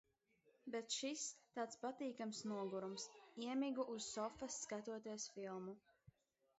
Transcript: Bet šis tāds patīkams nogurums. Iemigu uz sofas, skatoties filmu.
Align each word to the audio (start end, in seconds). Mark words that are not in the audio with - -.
Bet 0.75 0.95
šis 0.99 1.25
tāds 1.59 1.77
patīkams 1.83 2.41
nogurums. 2.53 3.07
Iemigu 3.49 3.89
uz 3.99 4.09
sofas, 4.17 4.61
skatoties 4.67 5.33
filmu. 5.39 5.83